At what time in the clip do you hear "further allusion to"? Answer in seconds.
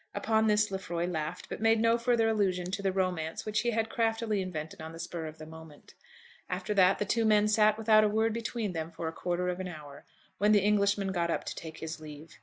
1.95-2.81